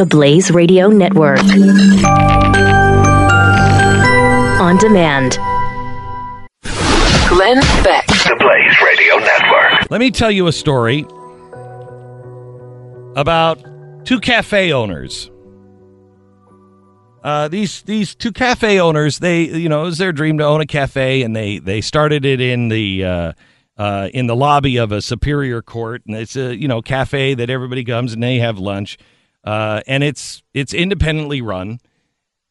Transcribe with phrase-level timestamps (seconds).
[0.00, 1.40] the Blaze Radio Network.
[4.58, 5.32] On demand.
[7.28, 8.06] Glenn Beck.
[8.06, 9.90] The Blaze Radio Network.
[9.90, 11.04] Let me tell you a story
[13.14, 13.62] about
[14.06, 15.30] two cafe owners.
[17.22, 20.62] Uh, these these two cafe owners, they you know, it was their dream to own
[20.62, 23.32] a cafe, and they they started it in the uh,
[23.76, 27.50] uh, in the lobby of a superior court, and it's a you know cafe that
[27.50, 28.96] everybody comes and they have lunch,
[29.44, 31.80] uh, and it's it's independently run,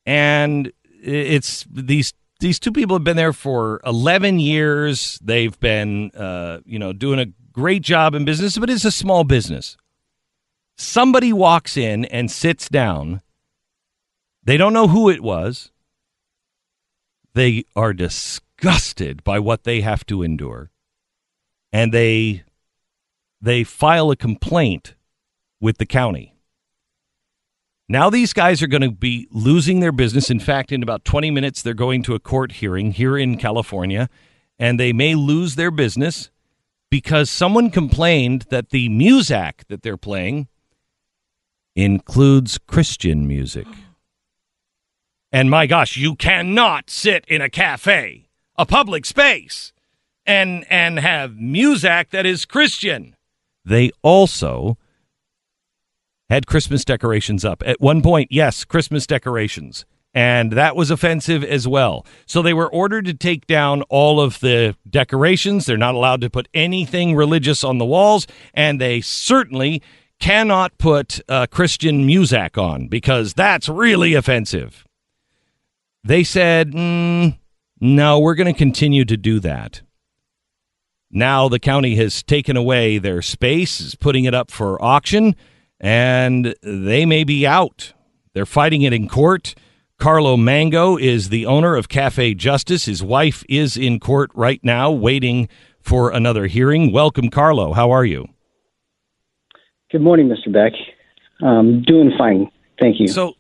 [0.06, 0.72] and
[1.02, 5.20] it's these these two people have been there for 11 years.
[5.22, 9.24] They've been, uh, you know, doing a great job in business, but it's a small
[9.24, 9.76] business.
[10.78, 13.22] Somebody walks in and sits down.
[14.44, 15.72] They don't know who it was.
[17.34, 20.72] They are disgusted by what they have to endure.
[21.72, 22.44] And they
[23.42, 24.96] they file a complaint
[25.62, 26.34] with the county.
[27.92, 30.30] Now these guys are going to be losing their business.
[30.30, 34.10] In fact, in about 20 minutes, they're going to a court hearing here in California,
[34.60, 36.30] and they may lose their business
[36.92, 40.48] because someone complained that the music that they're playing
[41.76, 43.68] includes Christian music.
[45.32, 49.74] And my gosh, you cannot sit in a cafe, a public space,
[50.26, 53.16] and and have music that is Christian.
[53.64, 54.80] They also
[56.30, 57.64] had Christmas decorations up.
[57.66, 59.86] At one point, yes, Christmas decorations.
[60.14, 62.06] And that was offensive as well.
[62.26, 65.66] So they were ordered to take down all of the decorations.
[65.66, 68.26] They're not allowed to put anything religious on the walls.
[68.54, 69.84] And they certainly
[70.20, 74.86] cannot put uh, Christian music on because that's really offensive.
[76.04, 77.38] They said, mm,
[77.80, 79.82] no, we're going to continue to do that.
[81.12, 85.36] Now the county has taken away their space, is putting it up for auction
[85.80, 87.94] and they may be out.
[88.34, 89.56] They're fighting it in court.
[89.98, 92.86] Carlo Mango is the owner of Cafe Justice.
[92.86, 95.50] His wife is in court right now, waiting
[95.82, 96.92] for another hearing.
[96.92, 97.74] Welcome, Carlo.
[97.74, 98.28] How are you?
[99.92, 100.54] Good morning, Mr.
[100.54, 100.74] Beck.
[101.42, 102.50] Um, doing fine,
[102.80, 103.08] thank you.
[103.08, 103.34] So,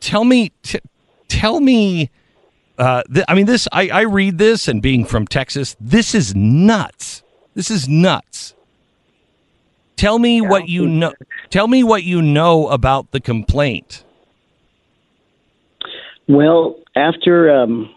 [0.00, 0.80] tell me, t-
[1.28, 2.10] tell me.
[2.76, 3.68] Uh, th- I mean, this.
[3.72, 7.22] I, I read this, and being from Texas, this is nuts.
[7.54, 8.54] This is nuts.
[10.02, 11.12] Tell me what you know.
[11.50, 14.02] Tell me what you know about the complaint.
[16.26, 17.94] Well, after um,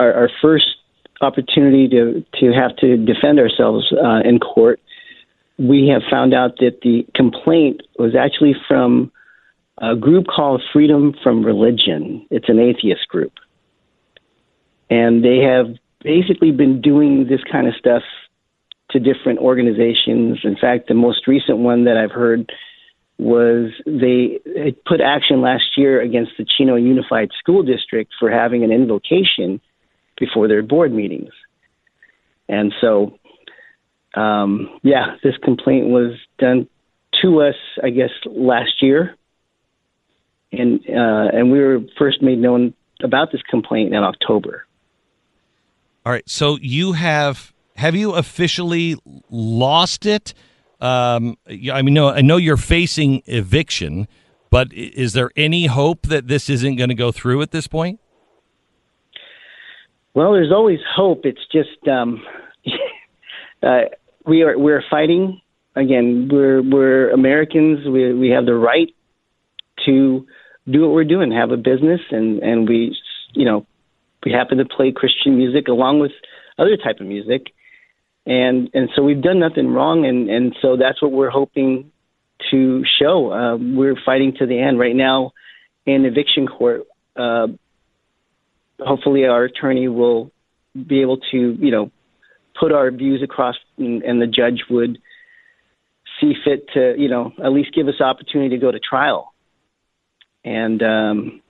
[0.00, 0.66] our, our, first
[1.20, 4.80] opportunity to to have to defend ourselves uh, in court,
[5.60, 9.12] we have found out that the complaint was actually from
[9.78, 12.26] a group called Freedom from Religion.
[12.32, 13.34] It's an atheist group,
[14.90, 15.66] and they have
[16.02, 18.02] basically been doing this kind of stuff
[18.96, 20.38] to different organizations.
[20.44, 22.50] In fact, the most recent one that I've heard
[23.18, 24.40] was they
[24.86, 29.60] put action last year against the Chino Unified School District for having an invocation
[30.18, 31.32] before their board meetings.
[32.48, 33.18] And so,
[34.14, 36.68] um, yeah, this complaint was done
[37.22, 39.16] to us, I guess, last year.
[40.52, 44.66] And, uh, and we were first made known about this complaint in October.
[46.04, 46.28] All right.
[46.28, 48.96] So you have have you officially
[49.30, 50.34] lost it?
[50.80, 51.36] Um,
[51.72, 54.08] I mean, no, I know you're facing eviction,
[54.50, 58.00] but is there any hope that this isn't going to go through at this point?
[60.14, 61.24] Well, there's always hope.
[61.24, 62.22] It's just um,
[63.62, 63.82] uh,
[64.26, 65.40] we are we're fighting
[65.74, 66.28] again.
[66.32, 67.86] We're we're Americans.
[67.86, 68.88] We we have the right
[69.84, 70.26] to
[70.68, 72.96] do what we're doing, have a business, and and we
[73.34, 73.66] you know
[74.24, 76.12] we happen to play Christian music along with
[76.58, 77.52] other type of music
[78.26, 81.92] and and so we've done nothing wrong, and and so that's what we're hoping
[82.50, 83.32] to show.
[83.32, 85.32] Uh, we're fighting to the end right now
[85.86, 86.82] in eviction court.
[87.14, 87.46] Uh,
[88.80, 90.32] hopefully, our attorney will
[90.74, 91.90] be able to you know
[92.58, 94.98] put our views across, and, and the judge would
[96.20, 99.32] see fit to you know at least give us opportunity to go to trial.
[100.44, 101.42] And um,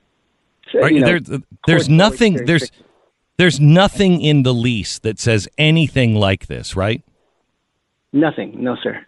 [0.73, 2.45] so, you know, there, there's nothing.
[2.45, 2.71] There's
[3.37, 7.03] there's nothing in the lease that says anything like this, right?
[8.13, 8.63] Nothing.
[8.63, 9.05] No, sir.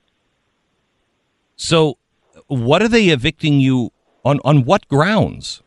[1.57, 1.99] So,
[2.47, 3.91] what are they evicting you
[4.25, 4.39] on?
[4.45, 5.63] On what grounds?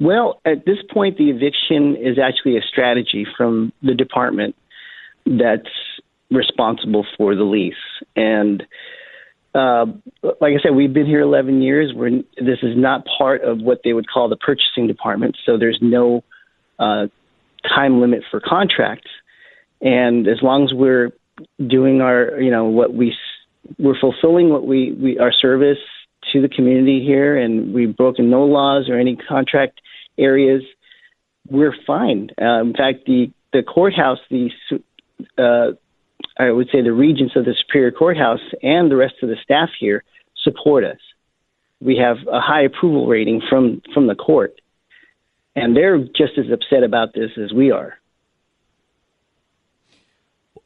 [0.00, 4.56] Well, at this point, the eviction is actually a strategy from the department
[5.26, 5.68] that's
[6.30, 7.74] responsible for the lease.
[8.16, 8.64] And
[9.54, 9.86] uh,
[10.22, 11.92] like I said, we've been here 11 years.
[11.94, 15.78] We're, this is not part of what they would call the purchasing department, so there's
[15.80, 16.24] no
[16.78, 17.06] uh,
[17.68, 19.10] time limit for contracts.
[19.80, 21.10] And as long as we're
[21.64, 23.14] doing our, you know, what we
[23.78, 25.78] we're fulfilling what we, we our service
[26.32, 29.80] to the community here, and we've broken no laws or any contract
[30.18, 30.62] areas.
[31.48, 32.30] We're fine.
[32.40, 34.50] Uh, in fact, the the courthouse, the
[35.38, 35.72] uh,
[36.38, 39.68] I would say the regents of the Superior Courthouse and the rest of the staff
[39.78, 40.04] here
[40.42, 40.98] support us.
[41.80, 44.60] We have a high approval rating from from the court,
[45.54, 47.94] and they're just as upset about this as we are.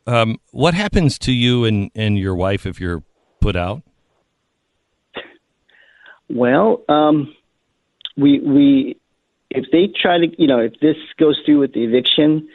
[0.06, 3.02] Um, what happens to you and, and your wife if you're
[3.40, 3.82] put out?
[6.28, 7.34] Well, um,
[8.16, 8.96] we we
[9.50, 12.48] if they try to you know if this goes through with the eviction,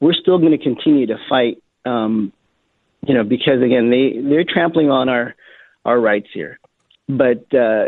[0.00, 1.62] we're still going to continue to fight.
[1.84, 2.32] Um,
[3.06, 5.34] you know because again they they're trampling on our
[5.84, 6.58] our rights here,
[7.08, 7.86] but uh,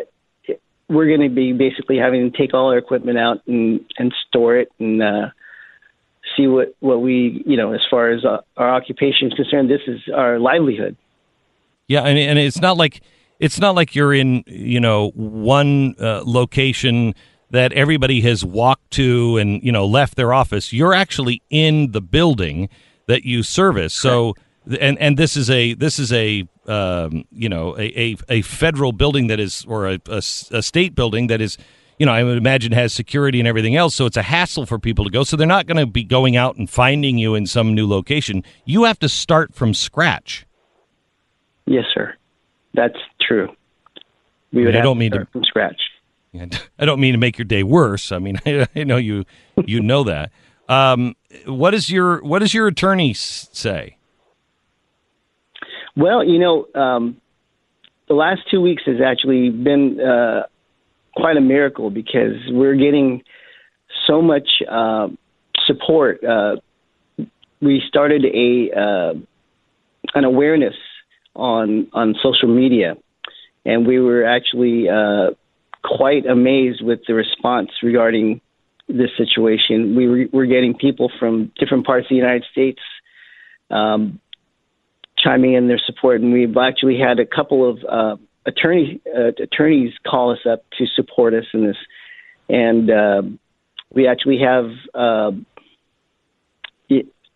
[0.89, 4.57] we're going to be basically having to take all our equipment out and and store
[4.57, 5.29] it and uh,
[6.37, 9.71] see what what we you know as far as uh, our occupation is concerned.
[9.71, 10.97] This is our livelihood.
[11.87, 13.03] Yeah, and and it's not like
[13.39, 17.15] it's not like you're in you know one uh, location
[17.51, 20.73] that everybody has walked to and you know left their office.
[20.73, 22.69] You're actually in the building
[23.07, 23.95] that you service.
[23.95, 24.35] So
[24.81, 28.93] and and this is a this is a um, you know a, a, a federal
[28.93, 31.57] building that is or a, a, a state building that is
[31.99, 33.95] you know I would imagine has security and everything else.
[33.95, 35.25] So it's a hassle for people to go.
[35.25, 38.45] So they're not going to be going out and finding you in some new location.
[38.65, 40.47] You have to start from scratch.
[41.67, 42.15] Yes, sir.
[42.75, 43.55] That's true.
[44.53, 45.81] We would I don't to mean to- from scratch.
[46.33, 48.13] And I don't mean to make your day worse.
[48.13, 49.25] I mean, I, know you
[49.65, 50.31] you know that.
[50.69, 51.17] Um,
[51.47, 53.98] what is your what does your attorney say?
[55.99, 57.17] Well, you know, um,
[58.07, 60.45] the last two weeks has actually been uh,
[61.17, 63.25] quite a miracle because we're getting
[64.07, 65.09] so much uh,
[65.67, 66.23] support.
[66.23, 66.57] Uh,
[67.61, 69.15] we started a uh,
[70.15, 70.77] an awareness
[71.35, 72.97] on on social media,
[73.67, 75.31] and we were actually uh,
[75.83, 78.41] quite amazed with the response regarding
[78.89, 79.97] this situation.
[79.97, 82.81] We were, were getting people from different parts of the United States.
[83.69, 84.21] Um,
[85.29, 88.17] chiming in their support, and we've actually had a couple of uh,
[88.47, 91.77] attorney uh, attorneys call us up to support us in this,
[92.49, 93.23] and uh,
[93.95, 94.67] we actually have.
[94.95, 95.33] Uh,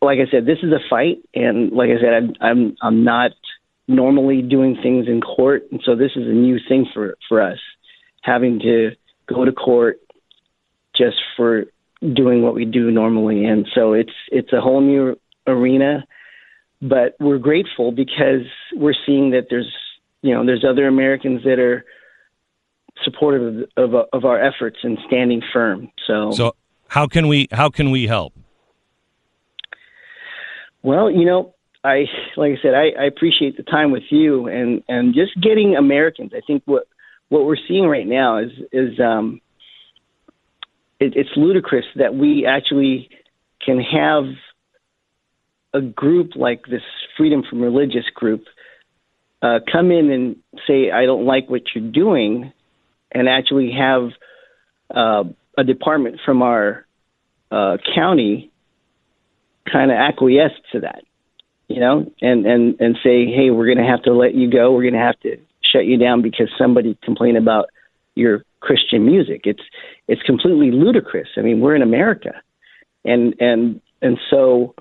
[0.00, 3.30] like I said, this is a fight, and like I said, I'm I'm, I'm not
[3.86, 7.58] normally doing things in court, and so this is a new thing for for us,
[8.22, 8.90] having to
[9.28, 10.00] go to court
[10.96, 11.66] just for
[12.00, 15.16] doing what we do normally, and so it's it's a whole new
[15.46, 16.04] arena
[16.82, 18.44] but we're grateful because
[18.74, 19.72] we're seeing that there's
[20.20, 21.84] you know there's other Americans that are
[23.04, 25.90] supportive of, of, of our efforts and standing firm.
[26.06, 26.56] So, So
[26.88, 28.34] how can we how can we help?
[30.82, 32.06] well, you know, I
[32.36, 36.32] like I said, I, I appreciate the time with you and and just getting Americans.
[36.34, 36.86] I think what
[37.28, 39.40] what we're seeing right now is is um,
[41.00, 43.08] it, it's ludicrous that we actually
[43.64, 44.24] can have
[45.74, 46.82] a group like this
[47.16, 48.44] Freedom from Religious group
[49.42, 50.36] uh, come in and
[50.66, 52.52] say, I don't like what you're doing,
[53.10, 54.10] and actually have
[54.94, 55.24] uh,
[55.58, 56.86] a department from our
[57.50, 58.50] uh, county
[59.70, 61.02] kind of acquiesce to that,
[61.68, 64.72] you know, and, and, and say, hey, we're going to have to let you go.
[64.72, 65.36] We're going to have to
[65.72, 67.66] shut you down because somebody complained about
[68.14, 69.42] your Christian music.
[69.44, 69.62] It's
[70.08, 71.28] it's completely ludicrous.
[71.36, 72.40] I mean, we're in America,
[73.04, 74.74] and and and so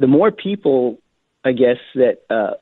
[0.00, 0.98] the more people,
[1.44, 2.54] I guess that uh,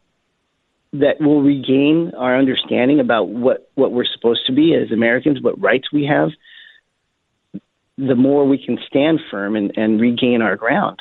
[0.92, 5.58] that will regain our understanding about what what we're supposed to be as Americans, what
[5.60, 6.30] rights we have,
[7.96, 10.98] the more we can stand firm and, and regain our ground.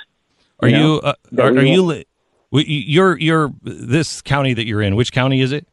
[0.59, 2.05] Are know, you uh, are, are you li-
[2.51, 4.95] you're you're this county that you're in?
[4.95, 5.67] Which county is it?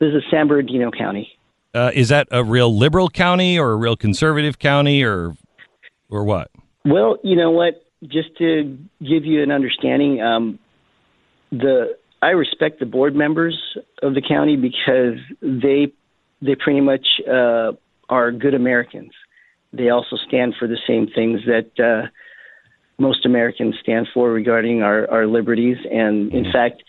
[0.00, 1.30] This is San Bernardino County.
[1.74, 5.34] Uh, is that a real liberal county or a real conservative county or
[6.08, 6.50] or what?
[6.84, 7.81] Well, you know what?
[8.02, 10.58] Just to give you an understanding, um,
[11.50, 13.58] the I respect the board members
[14.02, 15.92] of the county because they
[16.40, 17.72] they pretty much uh,
[18.08, 19.12] are good Americans.
[19.72, 22.08] They also stand for the same things that uh,
[22.98, 25.78] most Americans stand for regarding our, our liberties.
[25.90, 26.82] And in fact,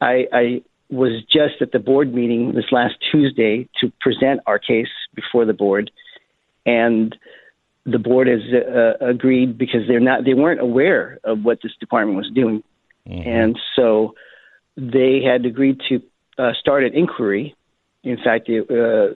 [0.00, 4.88] I, I was just at the board meeting this last Tuesday to present our case
[5.14, 5.90] before the board,
[6.66, 7.16] and
[7.86, 12.16] the board has uh, agreed because they're not they weren't aware of what this department
[12.16, 12.62] was doing,
[13.24, 14.14] and so
[14.76, 16.02] they had agreed to
[16.38, 17.54] uh, start an inquiry.
[18.02, 19.14] In fact, it uh,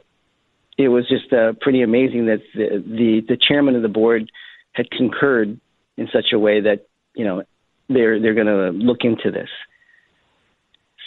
[0.76, 4.30] it was just uh, pretty amazing that the, the the chairman of the board
[4.72, 5.58] had concurred
[5.96, 7.42] in such a way that you know
[7.88, 9.48] they're they're going to look into this.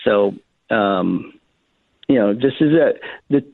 [0.03, 0.33] So
[0.71, 1.33] um,
[2.07, 2.93] you know, this is a
[3.29, 3.45] the,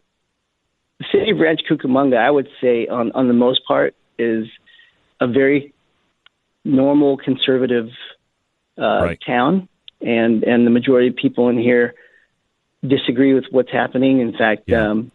[1.35, 2.17] city Cucamonga.
[2.17, 4.47] I would say, on on the most part, is
[5.19, 5.73] a very
[6.63, 7.89] normal conservative
[8.77, 9.19] uh, Right.
[9.25, 9.67] town,
[10.01, 11.95] and and the majority of people in here
[12.85, 14.19] disagree with what's happening.
[14.19, 14.91] In fact, Yeah.
[14.91, 15.11] um,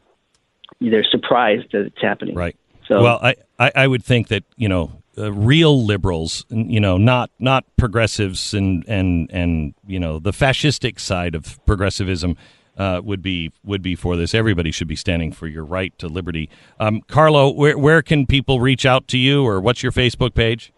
[0.81, 2.35] they're surprised that it's happening.
[2.35, 2.57] Right.
[2.89, 6.97] So, well, I, I, I would think that you know uh, real liberals, you know,
[6.97, 12.37] not not progressives and and and you know the fascistic side of progressivism.
[12.79, 14.35] Uh, would be would be for this.
[14.35, 16.49] Everybody should be standing for your right to liberty.
[16.81, 20.73] Um, Carlo, where where can people reach out to you, or what's your Facebook page?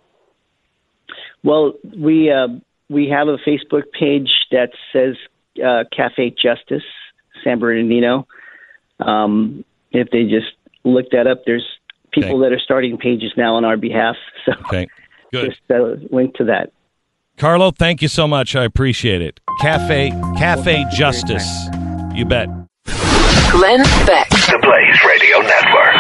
[1.44, 2.48] Well, we uh,
[2.88, 5.14] we have a Facebook page that says
[5.64, 6.82] uh, Cafe Justice
[7.44, 8.26] San Bernardino.
[8.98, 10.52] Um, if they just
[10.84, 11.64] look that up, there's
[12.12, 12.40] people Okay.
[12.48, 14.16] that are starting pages now on our behalf.
[14.46, 14.88] So Okay,
[15.32, 15.50] good.
[15.50, 16.72] just uh, link to that.
[17.36, 18.54] Carlo, thank you so much.
[18.56, 19.38] I appreciate it.
[19.60, 21.68] Cafe Cafe Justice.
[22.14, 22.48] You bet.
[23.50, 24.30] Glenn Beck.
[24.30, 25.84] The Blaze Radio Network.